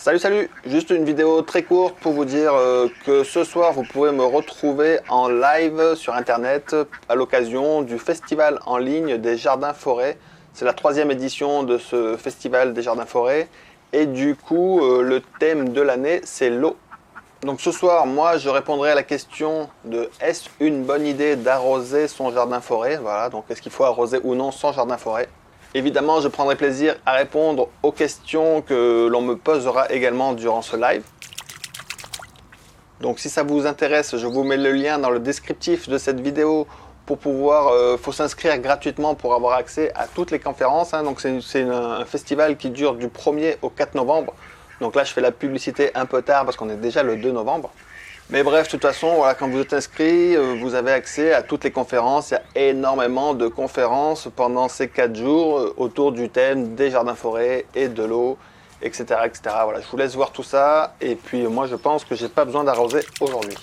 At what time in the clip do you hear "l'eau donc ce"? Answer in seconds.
16.48-17.72